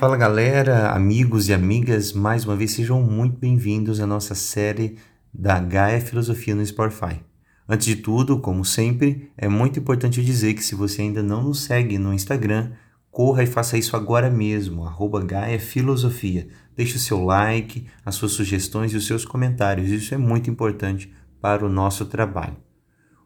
Fala 0.00 0.16
galera, 0.16 0.92
amigos 0.92 1.50
e 1.50 1.52
amigas, 1.52 2.14
mais 2.14 2.46
uma 2.46 2.56
vez 2.56 2.70
sejam 2.70 3.02
muito 3.02 3.38
bem-vindos 3.38 4.00
à 4.00 4.06
nossa 4.06 4.34
série 4.34 4.96
da 5.30 5.60
Gaia 5.60 6.00
Filosofia 6.00 6.54
no 6.54 6.64
Spotify. 6.64 7.20
Antes 7.68 7.86
de 7.86 7.96
tudo, 7.96 8.40
como 8.40 8.64
sempre, 8.64 9.30
é 9.36 9.46
muito 9.46 9.78
importante 9.78 10.24
dizer 10.24 10.54
que 10.54 10.64
se 10.64 10.74
você 10.74 11.02
ainda 11.02 11.22
não 11.22 11.42
nos 11.42 11.64
segue 11.64 11.98
no 11.98 12.14
Instagram, 12.14 12.70
corra 13.10 13.42
e 13.42 13.46
faça 13.46 13.76
isso 13.76 13.94
agora 13.94 14.30
mesmo, 14.30 14.86
arroba 14.86 15.22
Gaia 15.22 15.60
Filosofia. 15.60 16.48
Deixe 16.74 16.96
o 16.96 16.98
seu 16.98 17.22
like, 17.22 17.86
as 18.02 18.14
suas 18.14 18.32
sugestões 18.32 18.94
e 18.94 18.96
os 18.96 19.06
seus 19.06 19.26
comentários, 19.26 19.90
isso 19.90 20.14
é 20.14 20.16
muito 20.16 20.48
importante 20.48 21.12
para 21.42 21.62
o 21.62 21.68
nosso 21.68 22.06
trabalho. 22.06 22.56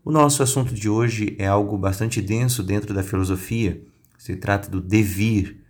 O 0.05 0.11
nosso 0.11 0.43
assunto 0.43 0.75
de 0.75 0.89
hoje 0.89 1.37
é 1.39 1.47
algo 1.47 1.79
bastante 1.79 2.21
denso 2.21 2.65
dentro 2.65 2.93
da 2.93 3.05
filosofia, 3.05 3.81
se 4.19 4.35
trata 4.35 4.69
do 4.69 4.81
devir. 4.81 5.63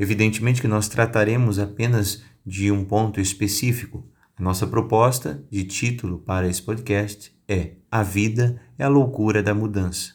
Evidentemente 0.00 0.62
que 0.62 0.66
nós 0.66 0.88
trataremos 0.88 1.58
apenas 1.58 2.22
de 2.44 2.72
um 2.72 2.86
ponto 2.86 3.20
específico, 3.20 4.02
a 4.34 4.42
nossa 4.42 4.66
proposta 4.66 5.44
de 5.50 5.62
título 5.62 6.20
para 6.20 6.48
esse 6.48 6.62
podcast 6.62 7.30
é 7.46 7.72
A 7.90 8.02
Vida 8.02 8.58
é 8.78 8.84
a 8.84 8.88
Loucura 8.88 9.42
da 9.42 9.52
Mudança. 9.52 10.14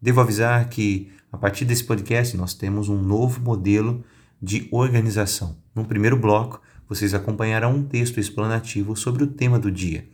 Devo 0.00 0.22
avisar 0.22 0.66
que, 0.70 1.12
a 1.30 1.36
partir 1.36 1.66
desse 1.66 1.84
podcast, 1.84 2.34
nós 2.38 2.54
temos 2.54 2.88
um 2.88 2.98
novo 3.02 3.42
modelo 3.42 4.02
de 4.40 4.66
organização. 4.72 5.58
No 5.74 5.84
primeiro 5.84 6.16
bloco, 6.16 6.62
vocês 6.88 7.12
acompanharão 7.12 7.74
um 7.74 7.84
texto 7.84 8.18
explanativo 8.18 8.96
sobre 8.96 9.22
o 9.22 9.26
tema 9.26 9.58
do 9.58 9.70
dia, 9.70 10.08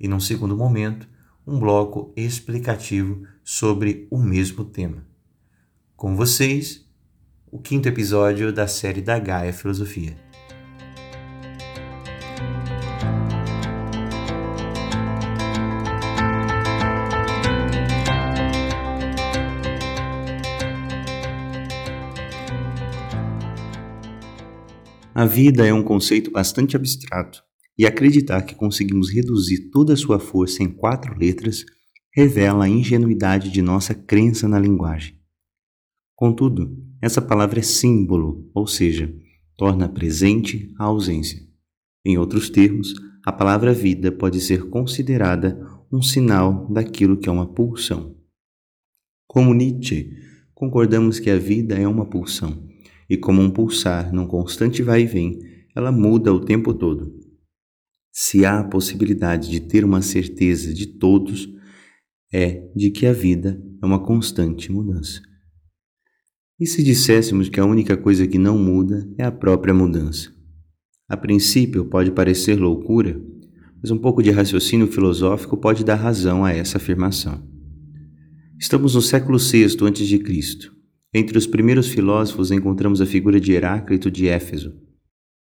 e, 0.00 0.08
num 0.08 0.18
segundo 0.18 0.56
momento, 0.56 1.08
um 1.46 1.60
bloco 1.60 2.12
explicativo 2.16 3.22
sobre 3.44 4.08
o 4.10 4.18
mesmo 4.18 4.64
tema. 4.64 5.06
Com 5.94 6.16
vocês, 6.16 6.87
o 7.50 7.58
quinto 7.58 7.88
episódio 7.88 8.52
da 8.52 8.66
série 8.66 9.00
da 9.00 9.18
Gaia 9.18 9.52
Filosofia. 9.52 10.16
A 25.14 25.24
vida 25.26 25.66
é 25.66 25.72
um 25.72 25.82
conceito 25.82 26.30
bastante 26.30 26.76
abstrato, 26.76 27.42
e 27.78 27.86
acreditar 27.86 28.42
que 28.42 28.56
conseguimos 28.56 29.12
reduzir 29.12 29.70
toda 29.70 29.92
a 29.92 29.96
sua 29.96 30.18
força 30.18 30.62
em 30.64 30.68
quatro 30.68 31.16
letras 31.16 31.64
revela 32.12 32.64
a 32.64 32.68
ingenuidade 32.68 33.50
de 33.50 33.62
nossa 33.62 33.94
crença 33.94 34.48
na 34.48 34.58
linguagem. 34.58 35.17
Contudo, 36.18 36.76
essa 37.00 37.22
palavra 37.22 37.60
é 37.60 37.62
símbolo, 37.62 38.50
ou 38.52 38.66
seja, 38.66 39.08
torna 39.56 39.88
presente 39.88 40.74
a 40.76 40.86
ausência. 40.86 41.40
Em 42.04 42.18
outros 42.18 42.50
termos, 42.50 42.92
a 43.24 43.30
palavra 43.30 43.72
vida 43.72 44.10
pode 44.10 44.40
ser 44.40 44.68
considerada 44.68 45.64
um 45.92 46.02
sinal 46.02 46.66
daquilo 46.72 47.16
que 47.16 47.28
é 47.28 47.32
uma 47.32 47.46
pulsão. 47.46 48.16
Como 49.28 49.54
Nietzsche, 49.54 50.10
concordamos 50.56 51.20
que 51.20 51.30
a 51.30 51.38
vida 51.38 51.76
é 51.76 51.86
uma 51.86 52.10
pulsão 52.10 52.66
e 53.08 53.16
como 53.16 53.40
um 53.40 53.48
pulsar 53.48 54.12
num 54.12 54.26
constante 54.26 54.82
vai 54.82 55.02
e 55.02 55.06
vem, 55.06 55.38
ela 55.72 55.92
muda 55.92 56.34
o 56.34 56.44
tempo 56.44 56.74
todo. 56.74 57.14
Se 58.12 58.44
há 58.44 58.58
a 58.58 58.68
possibilidade 58.68 59.48
de 59.48 59.60
ter 59.60 59.84
uma 59.84 60.02
certeza 60.02 60.74
de 60.74 60.98
todos, 60.98 61.48
é 62.32 62.68
de 62.74 62.90
que 62.90 63.06
a 63.06 63.12
vida 63.12 63.62
é 63.80 63.86
uma 63.86 64.04
constante 64.04 64.72
mudança. 64.72 65.27
E 66.60 66.66
se 66.66 66.82
disséssemos 66.82 67.48
que 67.48 67.60
a 67.60 67.64
única 67.64 67.96
coisa 67.96 68.26
que 68.26 68.36
não 68.36 68.58
muda 68.58 69.08
é 69.16 69.24
a 69.24 69.30
própria 69.30 69.72
mudança? 69.72 70.32
A 71.08 71.16
princípio 71.16 71.84
pode 71.84 72.10
parecer 72.10 72.58
loucura, 72.58 73.20
mas 73.80 73.92
um 73.92 73.98
pouco 73.98 74.20
de 74.20 74.30
raciocínio 74.30 74.88
filosófico 74.88 75.56
pode 75.56 75.84
dar 75.84 75.94
razão 75.94 76.44
a 76.44 76.52
essa 76.52 76.78
afirmação. 76.78 77.46
Estamos 78.58 78.96
no 78.96 79.00
século 79.00 79.38
VI 79.38 79.64
a.C. 79.66 80.70
Entre 81.14 81.38
os 81.38 81.46
primeiros 81.46 81.86
filósofos 81.88 82.50
encontramos 82.50 83.00
a 83.00 83.06
figura 83.06 83.40
de 83.40 83.52
Heráclito 83.52 84.10
de 84.10 84.26
Éfeso, 84.26 84.74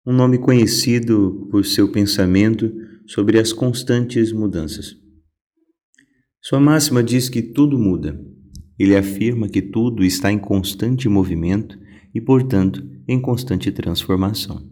um 0.07 0.13
nome 0.13 0.39
conhecido 0.39 1.49
por 1.51 1.67
seu 1.67 1.91
pensamento 1.91 2.73
sobre 3.07 3.39
as 3.39 3.53
constantes 3.53 4.33
mudanças. 4.33 4.95
Sua 6.41 6.61
máxima 6.61 7.03
diz 7.03 7.29
que 7.29 7.43
tudo 7.43 7.77
muda. 7.77 8.19
Ele 8.81 8.97
afirma 8.97 9.47
que 9.47 9.61
tudo 9.61 10.03
está 10.03 10.33
em 10.33 10.39
constante 10.39 11.07
movimento 11.07 11.79
e, 12.15 12.19
portanto, 12.19 12.83
em 13.07 13.21
constante 13.21 13.71
transformação. 13.71 14.67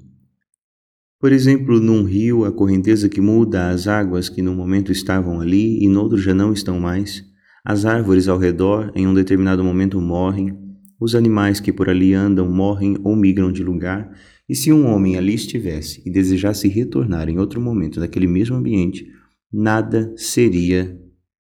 Por 1.21 1.31
exemplo, 1.31 1.79
num 1.79 2.05
rio, 2.05 2.47
a 2.47 2.51
correnteza 2.51 3.07
que 3.07 3.21
muda 3.21 3.69
as 3.69 3.87
águas 3.87 4.31
que 4.31 4.41
num 4.41 4.55
momento 4.55 4.91
estavam 4.91 5.43
ali 5.43 5.85
e 5.85 5.89
no 5.91 6.01
outro 6.01 6.17
já 6.17 6.33
não 6.33 6.55
estão 6.55 6.81
mais, 6.81 7.23
as 7.63 7.85
árvores 7.85 8.29
ao 8.29 8.39
redor 8.39 8.91
em 8.95 9.07
um 9.07 9.13
determinado 9.13 9.63
momento 9.63 10.01
morrem, 10.01 10.57
os 10.99 11.15
animais 11.15 11.61
que 11.61 11.71
por 11.71 11.91
ali 11.91 12.15
andam 12.15 12.51
morrem 12.51 12.97
ou 13.05 13.15
migram 13.15 13.53
de 13.53 13.63
lugar, 13.63 14.11
e 14.49 14.55
se 14.55 14.73
um 14.73 14.87
homem 14.87 15.19
ali 15.19 15.35
estivesse 15.35 16.03
e 16.07 16.11
desejasse 16.11 16.67
retornar 16.67 17.29
em 17.29 17.39
outro 17.39 17.61
momento 17.61 18.01
daquele 18.01 18.27
mesmo 18.27 18.57
ambiente, 18.57 19.07
nada 19.53 20.15
seria 20.17 20.99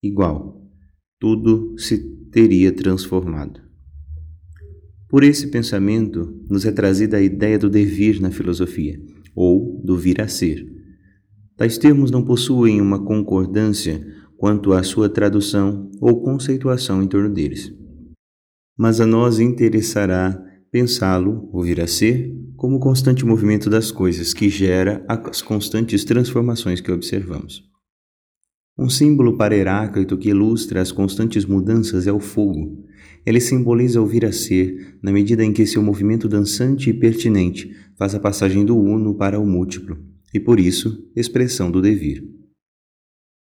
igual. 0.02 0.60
Tudo 1.20 1.78
se 1.78 2.17
teria 2.30 2.72
transformado. 2.72 3.60
Por 5.08 5.24
esse 5.24 5.46
pensamento 5.48 6.34
nos 6.48 6.64
é 6.64 6.72
trazida 6.72 7.16
a 7.16 7.22
ideia 7.22 7.58
do 7.58 7.70
devir 7.70 8.20
na 8.20 8.30
filosofia, 8.30 9.00
ou 9.34 9.80
do 9.84 9.96
vir 9.96 10.20
a 10.20 10.28
ser. 10.28 10.66
Tais 11.56 11.78
termos 11.78 12.10
não 12.10 12.24
possuem 12.24 12.80
uma 12.80 13.04
concordância 13.04 14.06
quanto 14.36 14.72
à 14.72 14.82
sua 14.82 15.08
tradução 15.08 15.90
ou 16.00 16.22
conceituação 16.22 17.02
em 17.02 17.08
torno 17.08 17.32
deles 17.32 17.78
mas 18.78 19.00
a 19.00 19.06
nós 19.06 19.40
interessará 19.40 20.40
pensá-lo, 20.70 21.50
ou 21.52 21.64
vir 21.64 21.80
a 21.80 21.86
ser, 21.88 22.32
como 22.56 22.76
o 22.76 22.80
constante 22.80 23.24
movimento 23.24 23.68
das 23.68 23.90
coisas 23.90 24.32
que 24.32 24.48
gera 24.48 25.04
as 25.08 25.42
constantes 25.42 26.04
transformações 26.04 26.80
que 26.80 26.92
observamos. 26.92 27.67
Um 28.78 28.88
símbolo 28.88 29.36
para 29.36 29.56
Heráclito 29.56 30.16
que 30.16 30.28
ilustra 30.28 30.80
as 30.80 30.92
constantes 30.92 31.44
mudanças 31.44 32.06
é 32.06 32.12
o 32.12 32.20
fogo. 32.20 32.84
Ele 33.26 33.40
simboliza 33.40 34.00
o 34.00 34.06
vir 34.06 34.24
a 34.24 34.30
ser, 34.30 34.96
na 35.02 35.10
medida 35.10 35.44
em 35.44 35.52
que 35.52 35.66
seu 35.66 35.82
movimento 35.82 36.28
dançante 36.28 36.88
e 36.88 36.94
pertinente 36.94 37.74
faz 37.96 38.14
a 38.14 38.20
passagem 38.20 38.64
do 38.64 38.78
uno 38.78 39.16
para 39.16 39.40
o 39.40 39.44
múltiplo, 39.44 39.98
e 40.32 40.38
por 40.38 40.60
isso, 40.60 41.10
expressão 41.16 41.72
do 41.72 41.82
devir. 41.82 42.22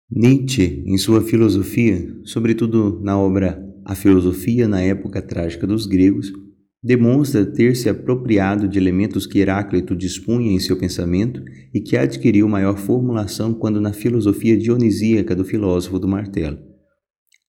Nietzsche, 0.08 0.84
em 0.86 0.96
sua 0.96 1.20
filosofia, 1.20 2.08
sobretudo 2.22 3.00
na 3.02 3.18
obra 3.18 3.60
a 3.84 3.96
filosofia 3.96 4.68
na 4.68 4.80
época 4.80 5.20
trágica 5.20 5.66
dos 5.66 5.86
gregos 5.86 6.32
demonstra 6.82 7.44
ter 7.44 7.74
se 7.74 7.88
apropriado 7.88 8.68
de 8.68 8.78
elementos 8.78 9.26
que 9.26 9.38
Heráclito 9.40 9.96
dispunha 9.96 10.52
em 10.52 10.60
seu 10.60 10.76
pensamento 10.76 11.42
e 11.74 11.80
que 11.80 11.96
adquiriu 11.96 12.48
maior 12.48 12.78
formulação 12.78 13.52
quando 13.52 13.80
na 13.80 13.92
filosofia 13.92 14.56
dionisíaca 14.56 15.34
do 15.34 15.44
filósofo 15.44 15.98
do 15.98 16.08
martelo. 16.08 16.58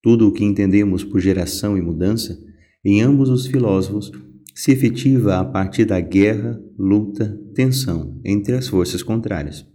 Tudo 0.02 0.28
o 0.28 0.32
que 0.32 0.44
entendemos 0.44 1.04
por 1.04 1.20
geração 1.20 1.78
e 1.78 1.82
mudança, 1.82 2.38
em 2.84 3.02
ambos 3.02 3.30
os 3.30 3.46
filósofos, 3.46 4.12
se 4.56 4.72
efetiva 4.72 5.38
a 5.38 5.46
partir 5.46 5.86
da 5.86 6.00
guerra, 6.00 6.60
luta, 6.78 7.40
tensão 7.54 8.20
entre 8.26 8.56
as 8.56 8.68
forças 8.68 9.04
contrárias. 9.04 9.66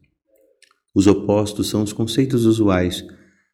Os 0.95 1.07
opostos 1.07 1.69
são 1.69 1.83
os 1.83 1.93
conceitos 1.93 2.45
usuais, 2.47 3.05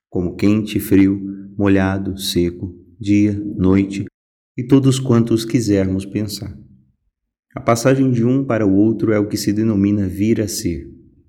como 0.08 0.36
quente 0.36 0.80
frio, 0.80 1.20
molhado, 1.56 2.18
seco, 2.18 2.74
dia, 2.98 3.38
noite 3.56 4.06
e 4.58 4.64
todos 4.64 4.98
quantos 4.98 5.44
quisermos 5.44 6.04
pensar. 6.04 6.52
A 7.54 7.60
passagem 7.60 8.10
de 8.10 8.24
um 8.24 8.44
para 8.44 8.66
o 8.66 8.74
outro 8.74 9.12
é 9.12 9.18
o 9.18 9.28
que 9.28 9.36
se 9.36 9.52
denomina 9.52 10.08
vir 10.08 10.40
a 10.40 10.48
ser. 10.48 10.84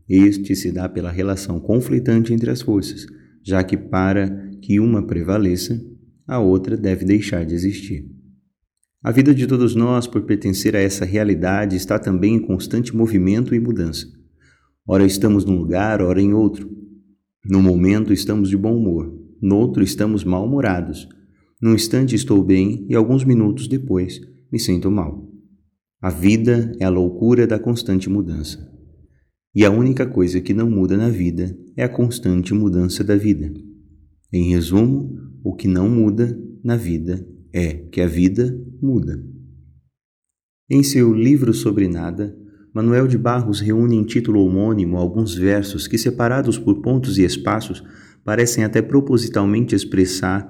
Este 0.10 0.56
se 0.56 0.72
dá 0.72 0.90
pela 0.90 1.12
relação 1.12 1.60
conflitante 1.60 2.34
entre 2.34 2.50
as 2.50 2.64
forças, 2.64 3.06
já 3.44 3.64
que 3.64 3.78
para 3.78 4.50
que 4.64 4.80
uma 4.80 5.06
prevaleça, 5.06 5.80
a 6.28 6.40
outra 6.40 6.76
deve 6.76 7.06
deixar 7.06 7.46
de 7.46 7.54
existir. 7.54 8.10
A 9.04 9.12
vida 9.12 9.32
de 9.32 9.46
todos 9.46 9.76
nós, 9.76 10.08
por 10.08 10.24
pertencer 10.24 10.76
a 10.76 10.80
essa 10.80 11.06
realidade, 11.06 11.76
está 11.76 12.00
também 12.00 12.34
em 12.34 12.40
constante 12.40 12.96
movimento 12.96 13.54
e 13.54 13.60
mudança. 13.60 14.08
Ora 14.88 15.06
estamos 15.06 15.46
num 15.46 15.56
lugar, 15.56 16.02
ora 16.02 16.20
em 16.20 16.34
outro. 16.34 16.68
No 17.46 17.62
momento 17.62 18.12
estamos 18.12 18.50
de 18.50 18.58
bom 18.58 18.76
humor, 18.76 19.14
no 19.40 19.56
outro 19.58 19.84
estamos 19.84 20.24
mal-humorados 20.24 21.08
num 21.62 21.74
instante 21.74 22.16
estou 22.16 22.44
bem 22.44 22.86
e 22.90 22.96
alguns 22.96 23.24
minutos 23.24 23.68
depois 23.68 24.22
me 24.52 24.60
sinto 24.60 24.90
mal. 24.90 25.30
A 26.02 26.10
vida 26.10 26.72
é 26.80 26.86
a 26.86 26.90
loucura 26.90 27.46
da 27.46 27.60
constante 27.60 28.10
mudança. 28.10 28.70
E 29.54 29.66
a 29.66 29.72
única 29.72 30.06
coisa 30.06 30.40
que 30.40 30.54
não 30.54 30.70
muda 30.70 30.96
na 30.96 31.10
vida 31.10 31.58
é 31.76 31.84
a 31.84 31.90
constante 31.90 32.54
mudança 32.54 33.04
da 33.04 33.16
vida. 33.16 33.52
Em 34.32 34.50
resumo, 34.50 35.14
o 35.44 35.54
que 35.54 35.68
não 35.68 35.90
muda 35.90 36.40
na 36.64 36.78
vida 36.78 37.28
é 37.52 37.74
que 37.74 38.00
a 38.00 38.08
vida 38.08 38.58
muda. 38.82 39.22
Em 40.70 40.84
seu 40.84 41.14
livro 41.14 41.54
sobre 41.54 41.88
nada, 41.88 42.38
Manuel 42.74 43.08
de 43.08 43.18
Barros 43.18 43.60
reúne 43.60 43.96
em 43.96 44.04
título 44.04 44.46
homônimo 44.46 44.96
alguns 44.96 45.36
versos 45.36 45.88
que, 45.88 45.98
separados 45.98 46.58
por 46.58 46.82
pontos 46.82 47.18
e 47.18 47.24
espaços, 47.24 47.84
parecem 48.24 48.64
até 48.64 48.82
propositalmente 48.82 49.74
expressar 49.74 50.48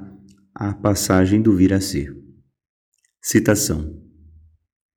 a 0.62 0.74
passagem 0.74 1.42
do 1.42 1.56
vir 1.56 1.72
a 1.72 1.80
ser. 1.80 2.14
Citação: 3.22 3.98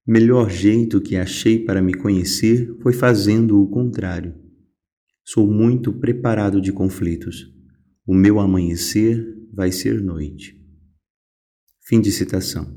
Melhor 0.04 0.50
jeito 0.50 1.00
que 1.00 1.14
achei 1.14 1.64
para 1.64 1.80
me 1.80 1.94
conhecer 1.94 2.76
foi 2.82 2.92
fazendo 2.92 3.62
o 3.62 3.70
contrário. 3.70 4.34
Sou 5.24 5.46
muito 5.46 5.92
preparado 5.92 6.60
de 6.60 6.72
conflitos. 6.72 7.46
O 8.04 8.12
meu 8.12 8.40
amanhecer 8.40 9.24
vai 9.54 9.70
ser 9.70 10.02
noite. 10.02 10.60
Fim 11.86 12.00
de 12.00 12.10
citação. 12.10 12.76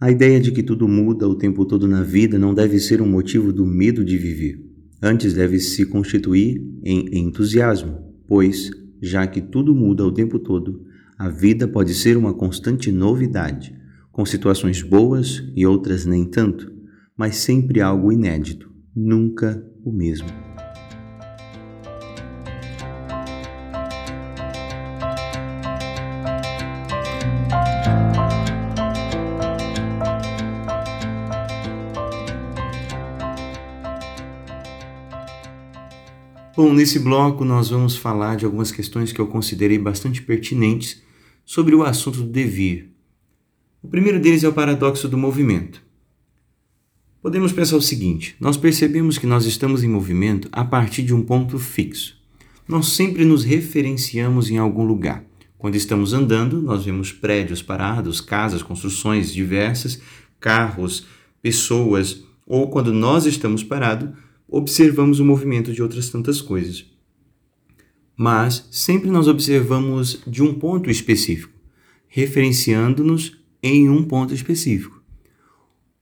A 0.00 0.10
ideia 0.10 0.40
de 0.40 0.50
que 0.50 0.64
tudo 0.64 0.88
muda 0.88 1.28
o 1.28 1.38
tempo 1.38 1.64
todo 1.64 1.86
na 1.86 2.02
vida 2.02 2.40
não 2.40 2.52
deve 2.52 2.80
ser 2.80 3.00
um 3.00 3.08
motivo 3.08 3.52
do 3.52 3.64
medo 3.64 4.04
de 4.04 4.18
viver. 4.18 4.58
Antes 5.00 5.32
deve 5.32 5.60
se 5.60 5.86
constituir 5.86 6.60
em 6.82 7.20
entusiasmo, 7.20 8.20
pois, 8.26 8.68
já 9.00 9.24
que 9.28 9.40
tudo 9.40 9.72
muda 9.76 10.04
o 10.04 10.12
tempo 10.12 10.36
todo, 10.36 10.89
a 11.20 11.28
vida 11.28 11.68
pode 11.68 11.92
ser 11.92 12.16
uma 12.16 12.32
constante 12.32 12.90
novidade, 12.90 13.78
com 14.10 14.24
situações 14.24 14.80
boas 14.82 15.44
e 15.54 15.66
outras 15.66 16.06
nem 16.06 16.24
tanto, 16.24 16.72
mas 17.14 17.36
sempre 17.36 17.82
algo 17.82 18.10
inédito, 18.10 18.72
nunca 18.96 19.62
o 19.84 19.92
mesmo. 19.92 20.26
Bom, 36.56 36.72
nesse 36.72 36.98
bloco 36.98 37.44
nós 37.44 37.68
vamos 37.68 37.94
falar 37.94 38.36
de 38.36 38.46
algumas 38.46 38.72
questões 38.72 39.12
que 39.12 39.20
eu 39.20 39.26
considerei 39.26 39.78
bastante 39.78 40.22
pertinentes 40.22 41.09
sobre 41.50 41.74
o 41.74 41.82
assunto 41.82 42.18
do 42.18 42.28
devir. 42.28 42.92
O 43.82 43.88
primeiro 43.88 44.20
deles 44.20 44.44
é 44.44 44.48
o 44.48 44.52
paradoxo 44.52 45.08
do 45.08 45.18
movimento. 45.18 45.82
Podemos 47.20 47.50
pensar 47.50 47.74
o 47.74 47.82
seguinte: 47.82 48.36
nós 48.38 48.56
percebemos 48.56 49.18
que 49.18 49.26
nós 49.26 49.44
estamos 49.44 49.82
em 49.82 49.88
movimento 49.88 50.48
a 50.52 50.64
partir 50.64 51.02
de 51.02 51.12
um 51.12 51.24
ponto 51.24 51.58
fixo. 51.58 52.16
Nós 52.68 52.90
sempre 52.90 53.24
nos 53.24 53.42
referenciamos 53.42 54.48
em 54.48 54.58
algum 54.58 54.84
lugar. 54.84 55.24
Quando 55.58 55.74
estamos 55.74 56.12
andando, 56.12 56.62
nós 56.62 56.84
vemos 56.84 57.10
prédios 57.10 57.60
parados, 57.60 58.20
casas, 58.20 58.62
construções 58.62 59.32
diversas, 59.32 60.00
carros, 60.38 61.04
pessoas, 61.42 62.22
ou 62.46 62.70
quando 62.70 62.92
nós 62.92 63.26
estamos 63.26 63.64
parados, 63.64 64.08
observamos 64.46 65.18
o 65.18 65.24
movimento 65.24 65.72
de 65.72 65.82
outras 65.82 66.10
tantas 66.10 66.40
coisas. 66.40 66.89
Mas 68.22 68.68
sempre 68.70 69.10
nós 69.10 69.26
observamos 69.26 70.20
de 70.26 70.42
um 70.42 70.52
ponto 70.52 70.90
específico, 70.90 71.54
referenciando-nos 72.06 73.40
em 73.62 73.88
um 73.88 74.04
ponto 74.04 74.34
específico. 74.34 75.02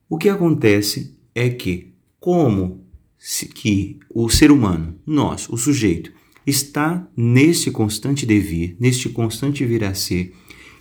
O 0.09 0.19
que 0.19 0.29
acontece 0.29 1.17
é 1.32 1.49
que, 1.49 1.93
como 2.19 2.85
que 3.55 4.00
o 4.11 4.29
ser 4.29 4.50
humano, 4.50 4.99
nós, 5.06 5.49
o 5.49 5.56
sujeito, 5.56 6.11
está 6.44 7.09
neste 7.17 7.70
constante 7.70 8.26
devir, 8.26 8.76
neste 8.81 9.09
constante 9.11 9.65
vir 9.65 9.85
a 9.85 9.94
ser, 9.94 10.35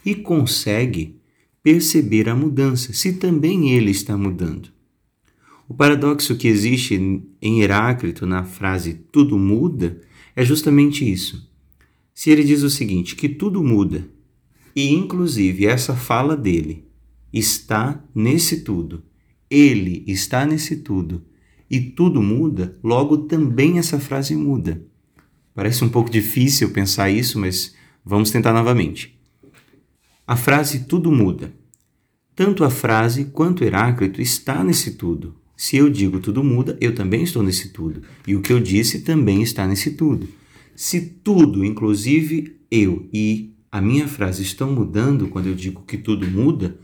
e 0.04 0.16
consegue 0.16 1.20
perceber 1.62 2.30
a 2.30 2.36
mudança, 2.36 2.94
se 2.94 3.14
também 3.14 3.70
ele 3.74 3.92
está 3.92 4.18
mudando. 4.18 4.70
O 5.70 5.76
paradoxo 5.76 6.36
que 6.36 6.48
existe 6.48 6.96
em 7.40 7.62
Heráclito 7.62 8.26
na 8.26 8.44
frase 8.44 8.96
tudo 9.12 9.38
muda 9.38 10.02
é 10.38 10.46
justamente 10.46 11.12
isso. 11.12 11.52
Se 12.14 12.30
ele 12.30 12.44
diz 12.44 12.62
o 12.62 12.70
seguinte, 12.70 13.16
que 13.16 13.28
tudo 13.28 13.64
muda, 13.64 14.08
e 14.76 14.94
inclusive 14.94 15.66
essa 15.66 15.96
fala 15.96 16.38
dele 16.38 16.86
está 17.34 18.04
nesse 18.14 18.62
tudo, 18.62 19.02
ele 19.50 20.04
está 20.06 20.46
nesse 20.46 20.76
tudo, 20.78 21.26
e 21.68 21.82
tudo 21.82 22.22
muda, 22.22 22.78
logo 22.84 23.18
também 23.18 23.80
essa 23.80 24.00
frase 24.00 24.36
muda. 24.36 24.86
Parece 25.56 25.84
um 25.84 25.90
pouco 25.90 26.12
difícil 26.12 26.70
pensar 26.70 27.10
isso, 27.10 27.40
mas 27.40 27.74
vamos 28.06 28.30
tentar 28.30 28.54
novamente. 28.54 29.20
A 30.28 30.36
frase 30.36 30.86
tudo 30.86 31.12
muda. 31.12 31.52
Tanto 32.36 32.64
a 32.64 32.70
frase 32.70 33.26
quanto 33.26 33.64
Heráclito 33.64 34.22
está 34.22 34.64
nesse 34.64 34.98
tudo. 34.98 35.36
Se 35.58 35.76
eu 35.76 35.90
digo 35.90 36.20
tudo 36.20 36.44
muda, 36.44 36.78
eu 36.80 36.94
também 36.94 37.24
estou 37.24 37.42
nesse 37.42 37.70
tudo. 37.70 38.04
E 38.28 38.36
o 38.36 38.42
que 38.42 38.54
eu 38.54 38.60
disse 38.60 39.02
também 39.02 39.42
está 39.42 39.68
nesse 39.68 39.92
tudo. 39.92 40.30
Se 40.76 41.02
tudo, 41.02 41.66
inclusive 41.66 42.56
eu 42.70 43.10
e 43.12 43.56
a 43.72 43.82
minha 43.82 44.08
frase 44.08 44.44
estão 44.44 44.72
mudando 44.72 45.28
quando 45.28 45.48
eu 45.48 45.56
digo 45.56 45.82
que 45.82 45.98
tudo 45.98 46.28
muda, 46.28 46.78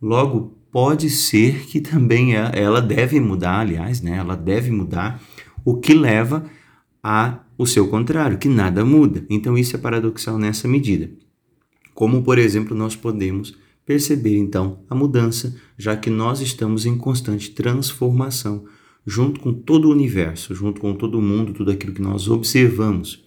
logo 0.00 0.56
pode 0.72 1.10
ser 1.10 1.66
que 1.66 1.78
também 1.78 2.34
é, 2.34 2.50
ela 2.54 2.80
deve 2.80 3.20
mudar, 3.20 3.60
aliás, 3.60 4.00
né? 4.00 4.16
Ela 4.16 4.34
deve 4.34 4.70
mudar, 4.70 5.22
o 5.62 5.76
que 5.76 5.92
leva 5.92 6.44
a 7.02 7.40
o 7.58 7.66
seu 7.66 7.88
contrário, 7.88 8.38
que 8.38 8.48
nada 8.48 8.84
muda. 8.84 9.24
Então 9.28 9.56
isso 9.56 9.76
é 9.76 9.78
paradoxal 9.78 10.38
nessa 10.38 10.66
medida. 10.66 11.10
Como, 11.94 12.22
por 12.22 12.38
exemplo, 12.38 12.76
nós 12.76 12.96
podemos 12.96 13.56
perceber 13.86 14.36
então 14.36 14.80
a 14.90 14.94
mudança, 14.94 15.56
já 15.78 15.96
que 15.96 16.10
nós 16.10 16.40
estamos 16.40 16.84
em 16.84 16.98
constante 16.98 17.52
transformação, 17.52 18.64
junto 19.06 19.40
com 19.40 19.52
todo 19.52 19.86
o 19.86 19.92
universo, 19.92 20.54
junto 20.54 20.80
com 20.80 20.92
todo 20.92 21.18
o 21.18 21.22
mundo, 21.22 21.52
tudo 21.52 21.70
aquilo 21.70 21.94
que 21.94 22.02
nós 22.02 22.28
observamos. 22.28 23.24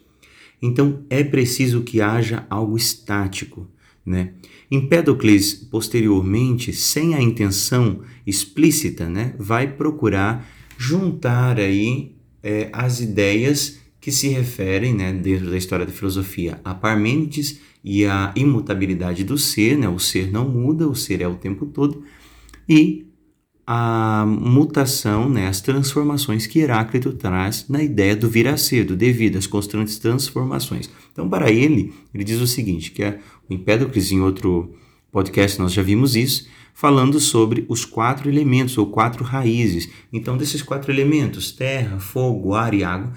Então 0.61 1.05
é 1.09 1.23
preciso 1.23 1.81
que 1.81 2.01
haja 2.01 2.45
algo 2.49 2.75
estático. 2.75 3.65
Né? 4.05 4.33
Empédocles, 4.69 5.53
posteriormente, 5.53 6.73
sem 6.73 7.15
a 7.15 7.21
intenção 7.21 8.01
explícita, 8.27 9.09
né, 9.09 9.33
vai 9.37 9.71
procurar 9.71 10.47
juntar 10.77 11.59
aí 11.59 12.15
é, 12.43 12.69
as 12.71 12.99
ideias 12.99 13.79
que 13.99 14.11
se 14.11 14.29
referem, 14.29 14.93
né, 14.93 15.11
dentro 15.11 15.49
da 15.49 15.57
história 15.57 15.85
da 15.85 15.91
filosofia, 15.91 16.59
a 16.63 16.73
Parmênides 16.73 17.59
e 17.83 18.05
a 18.05 18.33
imutabilidade 18.35 19.23
do 19.23 19.37
ser, 19.37 19.77
né? 19.77 19.87
o 19.87 19.99
ser 19.99 20.31
não 20.31 20.47
muda, 20.47 20.87
o 20.87 20.95
ser 20.95 21.21
é 21.21 21.27
o 21.27 21.35
tempo 21.35 21.65
todo, 21.65 22.03
e 22.67 23.05
a 23.65 24.25
mutação, 24.25 25.29
né? 25.29 25.47
as 25.47 25.61
transformações 25.61 26.47
que 26.47 26.59
Heráclito 26.59 27.13
traz 27.13 27.67
na 27.69 27.83
ideia 27.83 28.15
do 28.15 28.29
vir 28.29 28.47
a 28.47 28.57
ser, 28.57 28.83
do 28.83 28.95
devido, 28.95 29.37
as 29.37 29.47
constantes 29.47 29.99
transformações. 29.99 30.89
Então, 31.11 31.29
para 31.29 31.51
ele, 31.51 31.93
ele 32.13 32.23
diz 32.23 32.41
o 32.41 32.47
seguinte, 32.47 32.91
que 32.91 33.03
é 33.03 33.19
o 33.49 33.53
Empédocles, 33.53 34.11
em 34.11 34.21
outro 34.21 34.73
podcast 35.11 35.59
nós 35.59 35.71
já 35.71 35.81
vimos 35.81 36.15
isso, 36.15 36.47
falando 36.73 37.19
sobre 37.19 37.65
os 37.67 37.85
quatro 37.85 38.29
elementos 38.29 38.77
ou 38.77 38.87
quatro 38.87 39.23
raízes. 39.23 39.89
Então, 40.11 40.37
desses 40.37 40.61
quatro 40.61 40.91
elementos, 40.91 41.51
terra, 41.51 41.99
fogo, 41.99 42.55
ar 42.55 42.73
e 42.73 42.83
água, 42.83 43.13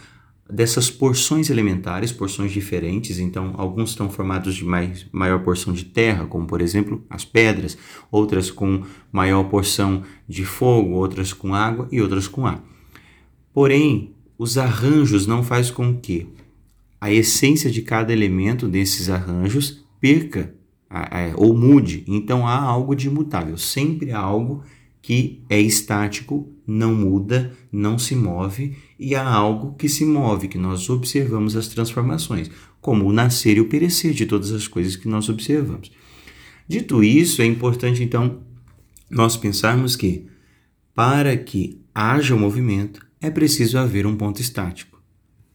dessas 0.53 0.91
porções 0.91 1.49
elementares, 1.49 2.13
porções 2.13 2.53
diferentes, 2.53 3.19
então 3.19 3.55
alguns 3.57 3.91
estão 3.91 4.11
formados 4.11 4.55
de 4.55 4.65
mais, 4.65 5.07
maior 5.11 5.43
porção 5.43 5.73
de 5.73 5.85
terra, 5.85 6.27
como 6.27 6.47
por 6.47 6.61
exemplo 6.61 7.03
as 7.09 7.25
pedras, 7.25 7.79
outras 8.11 8.51
com 8.51 8.83
maior 9.11 9.45
porção 9.45 10.03
de 10.29 10.45
fogo, 10.45 10.91
outras 10.91 11.33
com 11.33 11.55
água 11.55 11.89
e 11.91 12.03
outras 12.03 12.29
com 12.29 12.47
ar. 12.47 12.63
Porém, 13.53 14.15
os 14.37 14.59
arranjos 14.59 15.27
não 15.27 15.43
faz 15.43 15.71
com 15.71 15.97
que 15.97 16.29
a 17.01 17.11
essência 17.11 17.71
de 17.71 17.81
cada 17.81 18.13
elemento 18.13 18.69
desses 18.69 19.09
arranjos 19.09 19.85
perca 19.99 20.55
ou 21.37 21.57
mude. 21.57 22.05
Então 22.07 22.47
há 22.47 22.61
algo 22.61 22.95
de 22.95 23.07
imutável, 23.07 23.57
sempre 23.57 24.13
há 24.13 24.19
algo 24.19 24.63
que 25.03 25.43
é 25.51 25.61
estático, 25.61 26.49
não 26.65 26.95
muda, 26.95 27.53
não 27.73 27.99
se 27.99 28.15
move, 28.15 28.77
e 28.97 29.17
há 29.17 29.29
algo 29.29 29.75
que 29.75 29.89
se 29.89 30.07
move, 30.07 30.47
que 30.47 30.57
nós 30.57 30.89
observamos 30.89 31.57
as 31.57 31.67
transformações, 31.67 32.49
como 32.81 33.05
o 33.05 33.13
nascer 33.13 33.57
e 33.57 33.61
o 33.61 33.69
perecer 33.69 34.15
de 34.15 34.25
todas 34.25 34.53
as 34.53 34.69
coisas 34.69 34.95
que 34.95 35.09
nós 35.09 35.29
observamos. 35.29 35.91
Dito 36.69 37.03
isso, 37.03 37.43
é 37.43 37.45
importante 37.45 38.03
então 38.03 38.41
nós 39.11 39.37
pensarmos 39.37 39.97
que 39.97 40.27
para 40.95 41.37
que 41.37 41.81
haja 41.93 42.37
movimento 42.37 43.05
é 43.21 43.29
preciso 43.29 43.79
haver 43.79 44.07
um 44.07 44.17
ponto 44.17 44.41
estático, 44.41 45.03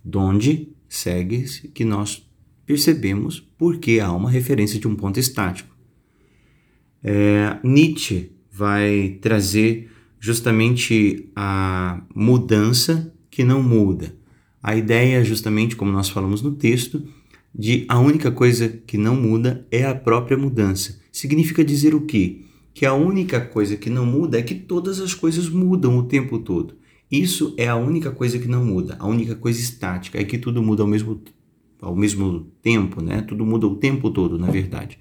donde 0.03 0.69
segue-se 0.89 1.69
que 1.69 1.85
nós 1.85 2.29
percebemos 2.65 3.39
porque 3.57 3.99
há 3.99 4.11
uma 4.11 4.29
referência 4.29 4.79
de 4.79 4.87
um 4.87 4.95
ponto 4.95 5.19
estático. 5.19 5.75
É, 7.01 7.57
Nietzsche 7.63 8.36
vai 8.57 9.17
trazer 9.21 9.91
justamente 10.19 11.29
a 11.35 12.01
mudança 12.15 13.13
que 13.29 13.43
não 13.43 13.61
muda. 13.61 14.15
A 14.61 14.75
ideia, 14.75 15.23
justamente 15.23 15.75
como 15.75 15.91
nós 15.91 16.09
falamos 16.09 16.41
no 16.41 16.53
texto, 16.53 17.07
de 17.53 17.85
a 17.87 17.99
única 17.99 18.31
coisa 18.31 18.67
que 18.67 18.97
não 18.97 19.15
muda 19.15 19.65
é 19.71 19.85
a 19.85 19.95
própria 19.95 20.37
mudança. 20.37 20.99
Significa 21.11 21.63
dizer 21.63 21.93
o 21.93 22.01
quê? 22.01 22.41
que 22.77 22.85
a 22.85 22.93
única 22.93 23.41
coisa 23.41 23.75
que 23.75 23.89
não 23.89 24.05
muda 24.05 24.37
é 24.37 24.43
que 24.43 24.53
todas 24.53 24.99
as 24.99 25.15
coisas 25.15 25.49
mudam 25.49 25.97
o 25.97 26.03
tempo 26.03 26.37
todo. 26.37 26.75
Isso 27.09 27.55
é 27.57 27.67
a 27.67 27.75
única 27.75 28.11
coisa 28.11 28.37
que 28.37 28.47
não 28.47 28.63
muda. 28.63 28.95
A 28.99 29.07
única 29.07 29.33
coisa 29.33 29.59
estática 29.59 30.21
é 30.21 30.23
que 30.23 30.37
tudo 30.37 30.61
muda 30.61 30.83
ao 30.83 30.87
mesmo, 30.87 31.19
ao 31.81 31.95
mesmo 31.95 32.51
tempo, 32.61 33.01
né? 33.01 33.23
Tudo 33.23 33.43
muda 33.43 33.65
o 33.65 33.77
tempo 33.77 34.11
todo, 34.11 34.37
na 34.37 34.51
verdade. 34.51 34.99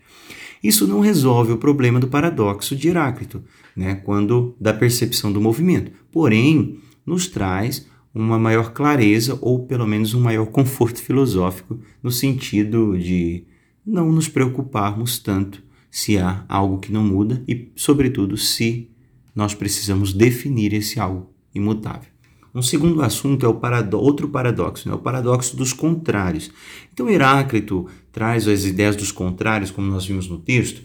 Isso 0.67 0.85
não 0.85 0.99
resolve 0.99 1.53
o 1.53 1.59
problema 1.59 2.01
do 2.01 2.09
paradoxo 2.09 2.75
de 2.75 2.89
Heráclito, 2.89 3.41
né? 3.77 3.95
Quando 3.95 4.57
da 4.61 4.75
percepção 4.75 5.33
do 5.33 5.41
movimento. 5.41 5.93
Porém, 6.11 6.81
nos 7.07 7.29
traz 7.29 7.87
uma 8.13 8.37
maior 8.37 8.73
clareza 8.73 9.39
ou 9.41 9.65
pelo 9.65 9.87
menos 9.87 10.13
um 10.13 10.21
maior 10.21 10.47
conforto 10.47 11.01
filosófico 11.01 11.79
no 12.03 12.11
sentido 12.11 12.99
de 12.99 13.45
não 13.87 14.11
nos 14.11 14.27
preocuparmos 14.27 15.21
tanto 15.21 15.63
se 15.89 16.19
há 16.19 16.45
algo 16.49 16.79
que 16.79 16.91
não 16.91 17.05
muda 17.05 17.45
e, 17.47 17.71
sobretudo, 17.77 18.37
se 18.37 18.91
nós 19.37 19.55
precisamos 19.55 20.13
definir 20.13 20.73
esse 20.73 20.99
algo 20.99 21.31
imutável. 21.55 22.11
Um 22.53 22.63
segundo 22.63 23.03
assunto 23.03 23.47
é 23.47 23.49
o 23.49 23.55
parado 23.55 24.01
outro 24.01 24.29
paradoxo, 24.29 24.89
né? 24.89 24.95
o 24.95 24.99
paradoxo 24.99 25.55
dos 25.57 25.73
contrários. 25.75 26.51
Então, 26.93 27.09
Heráclito 27.09 27.87
traz 28.17 28.49
as 28.49 28.65
ideias 28.65 28.97
dos 28.97 29.13
contrários, 29.13 29.71
como 29.71 29.91
nós 29.91 30.07
vimos 30.07 30.27
no 30.27 30.39
texto, 30.39 30.81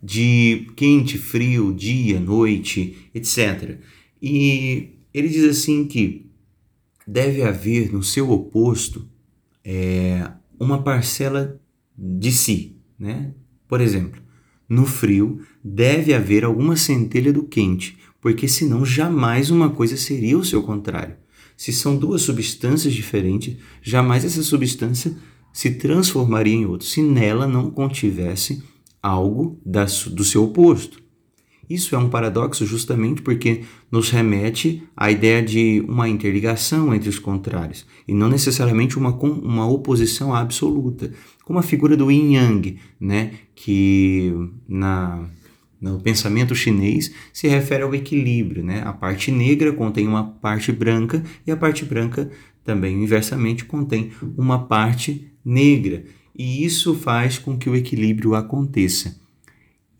de 0.00 0.68
quente, 0.76 1.18
frio, 1.18 1.74
dia, 1.74 2.20
noite, 2.20 3.10
etc. 3.12 3.80
E 4.22 4.90
ele 5.12 5.28
diz 5.28 5.42
assim 5.42 5.88
que 5.88 6.30
deve 7.04 7.42
haver 7.42 7.92
no 7.92 8.00
seu 8.00 8.30
oposto 8.30 9.08
é, 9.64 10.30
uma 10.56 10.80
parcela 10.80 11.60
de 11.98 12.30
si. 12.30 12.76
Né? 12.96 13.34
Por 13.66 13.80
exemplo, 13.80 14.22
no 14.68 14.86
frio, 14.86 15.40
deve 15.64 16.14
haver 16.14 16.44
alguma 16.44 16.76
centelha 16.76 17.32
do 17.32 17.42
quente, 17.42 17.98
porque 18.20 18.46
senão 18.46 18.86
jamais 18.86 19.50
uma 19.50 19.68
coisa 19.68 19.96
seria 19.96 20.38
o 20.38 20.44
seu 20.44 20.62
contrário. 20.62 21.16
Se 21.56 21.72
são 21.72 21.96
duas 21.96 22.22
substâncias 22.22 22.94
diferentes, 22.94 23.56
jamais 23.82 24.24
essa 24.24 24.44
substância 24.44 25.16
se 25.52 25.70
transformaria 25.72 26.54
em 26.54 26.66
outra, 26.66 26.86
se 26.86 27.02
nela 27.02 27.46
não 27.46 27.70
contivesse 27.70 28.62
algo 29.02 29.60
do 29.64 30.24
seu 30.24 30.44
oposto. 30.44 31.02
Isso 31.68 31.94
é 31.94 31.98
um 31.98 32.08
paradoxo 32.08 32.64
justamente 32.64 33.20
porque 33.20 33.62
nos 33.92 34.08
remete 34.08 34.82
à 34.96 35.10
ideia 35.10 35.42
de 35.42 35.84
uma 35.86 36.08
interligação 36.08 36.94
entre 36.94 37.10
os 37.10 37.18
contrários 37.18 37.86
e 38.06 38.14
não 38.14 38.28
necessariamente 38.28 38.96
uma, 38.96 39.10
uma 39.10 39.68
oposição 39.68 40.34
absoluta, 40.34 41.12
como 41.44 41.58
a 41.58 41.62
figura 41.62 41.96
do 41.96 42.10
yin 42.10 42.36
yang, 42.36 42.78
né, 42.98 43.32
que 43.54 44.32
na 44.66 45.28
no 45.80 46.00
pensamento 46.00 46.56
chinês 46.56 47.14
se 47.32 47.46
refere 47.46 47.84
ao 47.84 47.94
equilíbrio, 47.94 48.64
né? 48.64 48.82
A 48.84 48.92
parte 48.92 49.30
negra 49.30 49.72
contém 49.72 50.08
uma 50.08 50.24
parte 50.24 50.72
branca 50.72 51.22
e 51.46 51.52
a 51.52 51.56
parte 51.56 51.84
branca 51.84 52.28
também 52.64 53.00
inversamente 53.00 53.64
contém 53.64 54.10
uma 54.36 54.66
parte 54.66 55.30
negra, 55.48 56.04
e 56.36 56.62
isso 56.64 56.94
faz 56.94 57.38
com 57.38 57.56
que 57.56 57.70
o 57.70 57.74
equilíbrio 57.74 58.34
aconteça. 58.34 59.16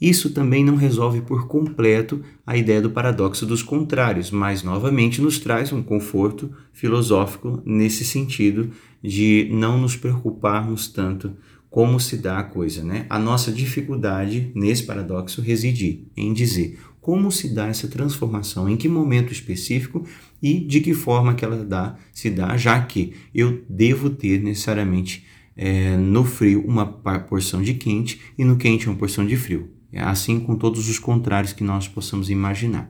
Isso 0.01 0.31
também 0.31 0.65
não 0.65 0.77
resolve 0.77 1.23
por 1.23 1.49
completo 1.49 2.23
a 2.47 2.57
ideia 2.57 2.81
do 2.81 2.91
paradoxo 2.91 3.45
dos 3.45 3.63
contrários, 3.63 4.31
mas 4.31 4.63
novamente 4.63 5.21
nos 5.21 5.41
traz 5.41 5.73
um 5.73 5.83
conforto 5.83 6.53
filosófico 6.73 7.61
nesse 7.65 8.05
sentido 8.05 8.71
de 9.03 9.49
não 9.51 9.81
nos 9.81 9.97
preocuparmos 9.97 10.87
tanto 10.87 11.33
como 11.69 11.99
se 11.99 12.17
dá 12.17 12.39
a 12.39 12.45
coisa, 12.45 12.85
né? 12.85 13.07
A 13.11 13.19
nossa 13.19 13.51
dificuldade 13.51 14.53
nesse 14.55 14.85
paradoxo 14.85 15.41
reside 15.41 16.07
em 16.17 16.33
dizer 16.33 16.79
como 17.01 17.33
se 17.33 17.49
dá 17.55 17.69
essa 17.69 17.89
transformação, 17.89 18.69
em 18.69 18.77
que 18.77 18.87
momento 18.87 19.33
específico 19.33 20.07
e 20.43 20.61
de 20.61 20.81
que 20.81 20.93
forma 20.93 21.35
que 21.35 21.45
ela 21.45 21.65
dá, 21.65 21.97
se 22.13 22.29
dá, 22.29 22.57
já 22.57 22.81
que 22.83 23.15
eu 23.35 23.63
devo 23.67 24.11
ter 24.11 24.43
necessariamente 24.43 25.25
é, 25.59 25.97
no 25.97 26.25
frio 26.25 26.65
uma 26.65 26.87
porção 26.87 27.61
de 27.61 27.75
quente 27.75 28.21
e 28.39 28.45
no 28.45 28.57
quente 28.57 28.89
uma 28.89 28.97
porção 28.97 29.27
de 29.27 29.37
frio. 29.37 29.69
É 29.93 30.01
assim 30.01 30.39
com 30.39 30.55
todos 30.55 30.89
os 30.89 30.99
contrários 30.99 31.53
que 31.53 31.65
nós 31.65 31.89
possamos 31.89 32.31
imaginar. 32.31 32.89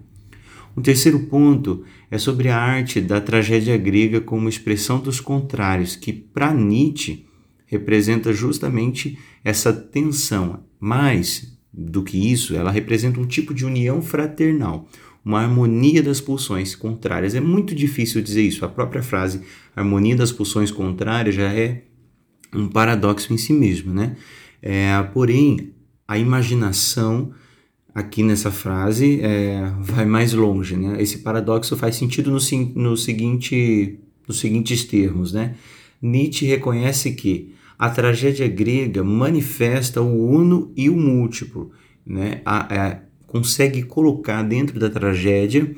O 0.76 0.80
terceiro 0.82 1.20
ponto 1.20 1.82
é 2.10 2.18
sobre 2.18 2.50
a 2.50 2.58
arte 2.58 3.00
da 3.00 3.20
tragédia 3.20 3.76
grega 3.76 4.20
como 4.20 4.48
expressão 4.48 5.00
dos 5.00 5.18
contrários, 5.18 5.96
que 5.96 6.12
para 6.12 6.52
Nietzsche 6.52 7.26
representa 7.66 8.32
justamente 8.32 9.18
essa 9.42 9.72
tensão. 9.72 10.62
Mais 10.78 11.58
do 11.72 12.04
que 12.04 12.30
isso, 12.30 12.54
ela 12.54 12.70
representa 12.70 13.18
um 13.18 13.26
tipo 13.26 13.52
de 13.52 13.64
união 13.64 14.00
fraternal, 14.00 14.88
uma 15.24 15.40
harmonia 15.40 16.02
das 16.02 16.20
pulsões 16.20 16.76
contrárias. 16.76 17.34
É 17.34 17.40
muito 17.40 17.74
difícil 17.74 18.22
dizer 18.22 18.42
isso. 18.42 18.64
A 18.64 18.68
própria 18.68 19.02
frase 19.02 19.40
harmonia 19.74 20.14
das 20.14 20.30
pulsões 20.30 20.70
contrárias 20.70 21.34
já 21.34 21.52
é 21.52 21.87
um 22.54 22.68
paradoxo 22.68 23.32
em 23.32 23.36
si 23.36 23.52
mesmo, 23.52 23.92
né? 23.92 24.16
É, 24.62 25.00
porém, 25.12 25.72
a 26.06 26.18
imaginação 26.18 27.32
aqui 27.94 28.22
nessa 28.22 28.50
frase 28.50 29.20
é, 29.20 29.72
vai 29.80 30.04
mais 30.04 30.32
longe, 30.32 30.76
né? 30.76 31.00
Esse 31.02 31.18
paradoxo 31.18 31.76
faz 31.76 31.96
sentido 31.96 32.30
no, 32.30 32.38
no 32.74 32.96
seguinte, 32.96 33.98
nos 34.26 34.38
seguintes 34.38 34.84
termos, 34.84 35.32
né? 35.32 35.54
Nietzsche 36.00 36.46
reconhece 36.46 37.12
que 37.12 37.54
a 37.78 37.90
tragédia 37.90 38.48
grega 38.48 39.04
manifesta 39.04 40.00
o 40.00 40.30
uno 40.30 40.72
e 40.76 40.88
o 40.88 40.96
múltiplo, 40.96 41.72
né? 42.06 42.40
A, 42.44 42.86
a, 42.86 42.98
consegue 43.26 43.82
colocar 43.82 44.42
dentro 44.42 44.80
da 44.80 44.88
tragédia 44.88 45.74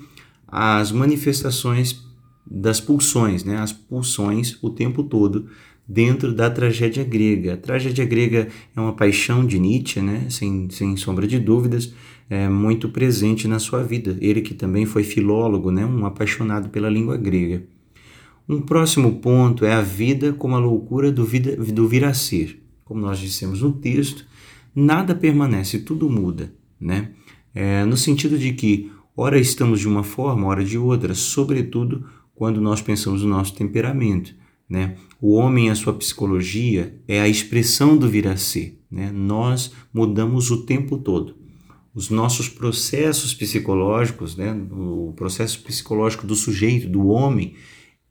as 0.46 0.92
manifestações 0.92 2.02
das 2.46 2.80
pulsões, 2.80 3.44
né? 3.44 3.56
As 3.58 3.72
pulsões 3.72 4.58
o 4.62 4.70
tempo 4.70 5.02
todo 5.04 5.48
dentro 5.90 6.32
da 6.32 6.49
tragédia 6.49 7.02
grega. 7.02 7.54
A 7.54 7.56
tragédia 7.56 8.04
grega 8.04 8.47
é 8.76 8.80
uma 8.80 8.92
paixão 8.92 9.44
de 9.44 9.59
Nietzsche, 9.59 10.00
né? 10.00 10.26
sem, 10.30 10.70
sem 10.70 10.97
sombra 10.97 11.26
de 11.26 11.37
dúvidas, 11.37 11.92
é 12.28 12.49
muito 12.49 12.88
presente 12.88 13.49
na 13.49 13.59
sua 13.59 13.82
vida. 13.82 14.16
Ele 14.20 14.40
que 14.40 14.54
também 14.54 14.87
foi 14.87 15.02
filólogo, 15.02 15.73
né? 15.73 15.85
um 15.85 16.06
apaixonado 16.06 16.68
pela 16.68 16.88
língua 16.88 17.16
grega. 17.16 17.64
Um 18.49 18.61
próximo 18.61 19.14
ponto 19.16 19.64
é 19.64 19.73
a 19.73 19.80
vida 19.80 20.32
como 20.32 20.54
a 20.54 20.61
loucura 20.61 21.11
do, 21.11 21.25
vida, 21.25 21.56
do 21.56 21.88
vir 21.88 22.04
a 22.04 22.14
ser. 22.14 22.62
Como 22.85 23.00
nós 23.00 23.18
dissemos 23.18 23.61
no 23.61 23.73
texto, 23.73 24.25
nada 24.73 25.12
permanece, 25.12 25.80
tudo 25.80 26.09
muda. 26.09 26.52
Né? 26.80 27.11
É, 27.52 27.85
no 27.85 27.97
sentido 27.97 28.38
de 28.38 28.52
que, 28.52 28.92
ora 29.16 29.40
estamos 29.40 29.80
de 29.80 29.88
uma 29.88 30.04
forma, 30.04 30.47
ora 30.47 30.64
de 30.64 30.78
outra, 30.78 31.14
sobretudo 31.14 32.06
quando 32.32 32.61
nós 32.61 32.80
pensamos 32.80 33.25
no 33.25 33.28
nosso 33.28 33.56
temperamento. 33.56 34.38
Né? 34.70 34.94
O 35.20 35.34
homem, 35.34 35.68
a 35.68 35.74
sua 35.74 35.92
psicologia, 35.92 36.94
é 37.08 37.20
a 37.20 37.28
expressão 37.28 37.96
do 37.96 38.08
vir 38.08 38.28
a 38.28 38.36
ser. 38.36 38.80
Né? 38.88 39.10
Nós 39.10 39.72
mudamos 39.92 40.52
o 40.52 40.64
tempo 40.64 40.96
todo. 40.96 41.34
Os 41.92 42.08
nossos 42.08 42.48
processos 42.48 43.34
psicológicos, 43.34 44.36
né? 44.36 44.52
o 44.70 45.12
processo 45.16 45.60
psicológico 45.64 46.24
do 46.24 46.36
sujeito, 46.36 46.88
do 46.88 47.08
homem, 47.08 47.54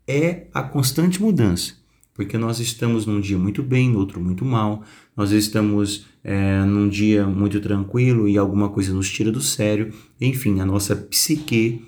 é 0.05 0.47
a 0.53 0.61
constante 0.61 1.21
mudança. 1.21 1.79
Porque 2.13 2.37
nós 2.37 2.59
estamos 2.59 3.05
num 3.05 3.21
dia 3.21 3.37
muito 3.37 3.63
bem, 3.63 3.89
no 3.89 3.99
outro 3.99 4.19
muito 4.19 4.43
mal, 4.43 4.83
nós 5.15 5.31
estamos 5.31 6.07
é, 6.21 6.61
num 6.65 6.89
dia 6.89 7.25
muito 7.25 7.61
tranquilo 7.61 8.27
e 8.27 8.37
alguma 8.37 8.67
coisa 8.67 8.93
nos 8.93 9.09
tira 9.09 9.31
do 9.31 9.39
sério. 9.39 9.93
Enfim, 10.19 10.59
a 10.59 10.65
nossa 10.65 10.93
psique 10.93 11.81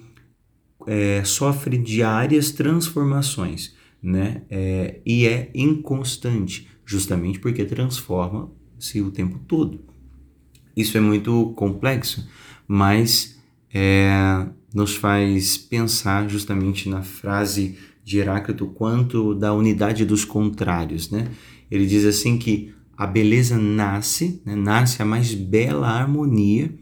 é, 0.87 1.21
sofre 1.25 1.77
diárias 1.77 2.51
transformações 2.51 3.75
né? 4.01 4.41
É, 4.49 4.99
e 5.05 5.25
é 5.25 5.51
inconstante, 5.53 6.67
justamente 6.85 7.39
porque 7.39 7.63
transforma-se 7.65 9.01
o 9.01 9.11
tempo 9.11 9.39
todo. 9.47 9.81
Isso 10.75 10.97
é 10.97 11.01
muito 11.01 11.53
complexo, 11.55 12.27
mas 12.67 13.39
é, 13.73 14.47
nos 14.73 14.95
faz 14.95 15.57
pensar 15.57 16.29
justamente 16.29 16.89
na 16.89 17.01
frase 17.01 17.77
de 18.03 18.19
Heráclito 18.19 18.65
quanto 18.67 19.35
da 19.35 19.53
unidade 19.53 20.05
dos 20.05 20.25
contrários, 20.25 21.09
né? 21.09 21.29
Ele 21.69 21.85
diz 21.85 22.03
assim 22.05 22.37
que 22.37 22.73
a 22.97 23.07
beleza 23.07 23.57
nasce, 23.57 24.41
né? 24.45 24.55
nasce 24.55 25.01
a 25.01 25.05
mais 25.05 25.33
bela 25.33 25.87
harmonia 25.87 26.73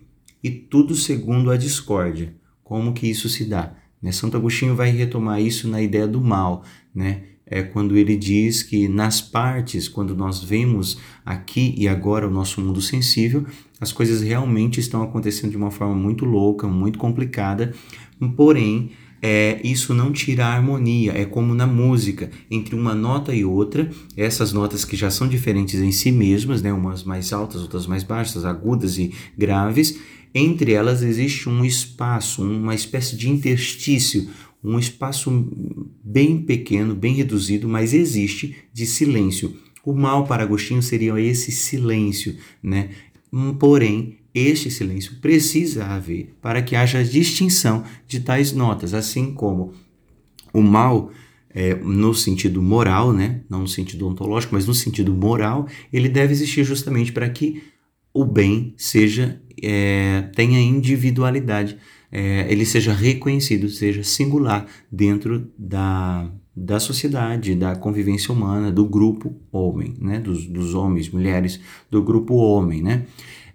e 0.44 0.50
tudo 0.50 0.96
segundo 0.96 1.52
a 1.52 1.58
discórdia. 1.58 2.36
Como 2.64 2.94
que 2.94 3.08
isso 3.08 3.30
se 3.30 3.46
dá? 3.46 3.76
Né? 4.02 4.12
Santo 4.12 4.38
Agostinho 4.38 4.76
vai 4.76 4.92
retomar 4.92 5.42
isso 5.42 5.68
na 5.68 5.82
ideia 5.82 6.08
do 6.08 6.22
mal, 6.22 6.64
né? 6.94 7.24
É 7.52 7.64
quando 7.64 7.98
ele 7.98 8.16
diz 8.16 8.62
que 8.62 8.88
nas 8.88 9.20
partes, 9.20 9.88
quando 9.88 10.16
nós 10.16 10.44
vemos 10.44 11.00
aqui 11.26 11.74
e 11.76 11.88
agora 11.88 12.28
o 12.28 12.32
nosso 12.32 12.62
mundo 12.62 12.80
sensível, 12.80 13.44
as 13.82 13.92
coisas 13.92 14.22
realmente 14.22 14.80
estão 14.80 15.02
acontecendo 15.02 15.50
de 15.50 15.58
uma 15.58 15.72
forma 15.72 15.96
muito 15.96 16.26
louca, 16.26 16.68
muito 16.68 17.00
complicada, 17.00 17.74
porém 18.36 18.92
é, 19.22 19.60
isso 19.64 19.94
não 19.94 20.12
tira 20.12 20.46
a 20.46 20.54
harmonia, 20.54 21.12
é 21.14 21.26
como 21.26 21.54
na 21.54 21.68
música, 21.68 22.30
entre 22.50 22.76
uma 22.76 22.96
nota 22.96 23.34
e 23.34 23.44
outra, 23.44 23.90
essas 24.16 24.54
notas 24.54 24.86
que 24.86 24.96
já 24.96 25.10
são 25.10 25.28
diferentes 25.28 25.82
em 25.82 25.92
si 25.92 26.12
mesmas, 26.12 26.62
né, 26.62 26.72
umas 26.72 27.04
mais 27.04 27.34
altas, 27.34 27.62
outras 27.62 27.86
mais 27.86 28.04
baixas, 28.04 28.46
agudas 28.46 28.98
e 28.98 29.14
graves, 29.38 30.00
Entre 30.34 30.74
elas 30.74 31.02
existe 31.02 31.50
um 31.50 31.66
espaço, 31.66 32.44
uma 32.44 32.76
espécie 32.76 33.16
de 33.16 33.30
interstício, 33.30 34.30
um 34.64 34.78
espaço 34.78 35.48
bem 36.04 36.42
pequeno, 36.42 36.94
bem 36.94 37.14
reduzido, 37.14 37.68
mas 37.68 37.94
existe 37.94 38.56
de 38.74 38.86
silêncio. 38.86 39.56
O 39.84 39.94
mal 39.94 40.26
para 40.26 40.44
Agostinho 40.44 40.84
seria 40.84 41.20
esse 41.20 41.52
silêncio, 41.52 42.36
né? 42.62 42.90
Hum, 43.32 43.54
porém, 43.54 44.18
este 44.34 44.70
silêncio 44.70 45.16
precisa 45.20 45.86
haver 45.86 46.36
para 46.42 46.62
que 46.62 46.76
haja 46.76 47.04
distinção 47.04 47.84
de 48.08 48.20
tais 48.20 48.52
notas, 48.52 48.94
assim 48.94 49.34
como 49.34 49.74
o 50.54 50.62
mal 50.62 51.12
é, 51.50 51.74
no 51.76 52.14
sentido 52.14 52.62
moral, 52.62 53.12
né? 53.12 53.42
não 53.50 53.62
no 53.62 53.68
sentido 53.68 54.08
ontológico, 54.08 54.54
mas 54.54 54.68
no 54.68 54.74
sentido 54.74 55.14
moral, 55.14 55.68
ele 55.92 56.08
deve 56.08 56.32
existir 56.32 56.64
justamente 56.64 57.12
para 57.12 57.30
que 57.30 57.64
o 58.14 58.26
bem 58.26 58.74
seja 58.78 59.42
é, 59.64 60.30
tenha 60.36 60.60
individualidade, 60.60 61.78
é, 62.12 62.46
ele 62.50 62.66
seja 62.66 62.94
reconhecido, 62.94 63.70
seja 63.70 64.04
singular 64.04 64.66
dentro 64.92 65.48
da, 65.58 66.30
da 66.56 66.80
sociedade, 66.80 67.56
da 67.56 67.76
convivência 67.76 68.34
humana, 68.34 68.72
do 68.72 68.86
grupo 68.86 69.36
homem, 69.52 69.96
né? 70.00 70.20
dos, 70.20 70.46
dos 70.46 70.74
homens, 70.74 71.10
mulheres, 71.10 71.60
do 71.90 72.02
grupo 72.02 72.36
homem. 72.36 72.82
Né? 72.82 73.06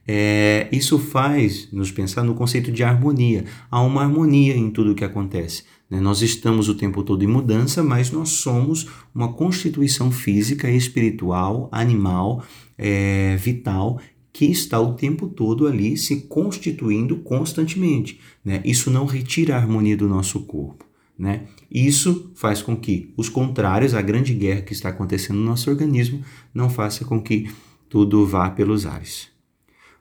É, 0.06 0.68
isso 0.70 0.98
faz 0.98 1.68
nos 1.72 1.90
pensar 1.90 2.22
no 2.22 2.34
conceito 2.34 2.70
de 2.70 2.84
harmonia. 2.84 3.44
Há 3.70 3.80
uma 3.80 4.02
harmonia 4.02 4.56
em 4.56 4.70
tudo 4.70 4.92
o 4.92 4.94
que 4.94 5.04
acontece. 5.04 5.64
Né? 5.90 6.00
Nós 6.00 6.22
estamos 6.22 6.68
o 6.68 6.74
tempo 6.74 7.02
todo 7.02 7.24
em 7.24 7.28
mudança, 7.28 7.82
mas 7.82 8.10
nós 8.10 8.30
somos 8.30 8.86
uma 9.14 9.32
constituição 9.32 10.10
física, 10.10 10.70
espiritual, 10.70 11.68
animal, 11.72 12.44
é, 12.76 13.36
vital, 13.36 14.00
que 14.34 14.46
está 14.46 14.80
o 14.80 14.94
tempo 14.94 15.28
todo 15.28 15.64
ali 15.64 15.96
se 15.96 16.22
constituindo 16.22 17.18
constantemente. 17.18 18.18
Né? 18.44 18.60
Isso 18.64 18.90
não 18.90 19.06
retira 19.06 19.54
a 19.54 19.58
harmonia 19.58 19.96
do 19.96 20.08
nosso 20.08 20.40
corpo. 20.40 20.84
Né? 21.16 21.46
Isso 21.70 22.32
faz 22.34 22.60
com 22.60 22.76
que 22.76 23.14
os 23.16 23.28
contrários, 23.28 23.94
a 23.94 24.02
grande 24.02 24.34
guerra 24.34 24.62
que 24.62 24.72
está 24.72 24.88
acontecendo 24.88 25.36
no 25.36 25.44
nosso 25.44 25.70
organismo, 25.70 26.20
não 26.52 26.68
faça 26.68 27.04
com 27.04 27.22
que 27.22 27.48
tudo 27.88 28.26
vá 28.26 28.50
pelos 28.50 28.86
ares. 28.86 29.28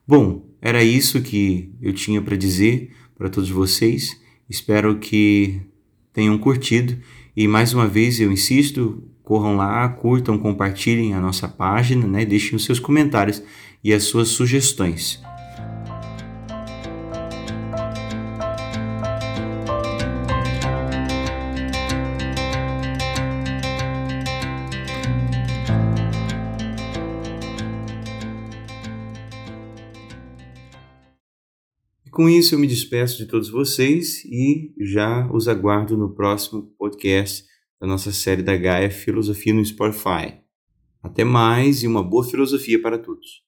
Bom, 0.06 0.50
era 0.60 0.84
isso 0.84 1.22
que 1.22 1.72
eu 1.80 1.94
tinha 1.94 2.20
para 2.20 2.36
dizer 2.36 2.92
para 3.16 3.30
todos 3.30 3.52
vocês. 3.52 4.20
Espero 4.50 4.98
que 4.98 5.62
tenham 6.12 6.40
curtido 6.40 6.98
e 7.38 7.48
mais 7.48 7.72
uma 7.72 7.88
vez 7.88 8.20
eu 8.20 8.32
insisto, 8.32 9.04
corram 9.34 9.56
lá, 9.56 9.90
curtam, 9.90 10.38
compartilhem 10.38 11.16
a 11.16 11.20
nossa 11.20 11.48
página, 11.48 12.06
né? 12.06 12.24
Deixem 12.24 12.56
os 12.56 12.64
seus 12.64 12.80
comentários 12.80 13.42
e 13.84 13.92
as 13.92 14.04
suas 14.04 14.28
sugestões. 14.28 15.20
Com 32.12 32.30
isso, 32.30 32.54
eu 32.54 32.60
me 32.60 32.68
despeço 32.68 33.18
de 33.18 33.26
todos 33.26 33.50
vocês 33.50 34.24
e 34.26 34.72
já 34.80 35.28
os 35.34 35.48
aguardo 35.48 35.98
no 35.98 36.14
próximo 36.14 36.72
podcast 36.78 37.52
da 37.84 37.88
nossa 37.88 38.14
série 38.14 38.42
da 38.42 38.56
Gaia 38.56 38.90
Filosofia 38.90 39.54
no 39.54 39.66
Spotify. 39.66 40.40
Até 41.04 41.26
mais 41.26 41.84
e 41.84 41.88
uma 41.88 42.02
boa 42.02 42.24
filosofia 42.24 42.82
para 42.82 42.98
todos. 42.98 43.44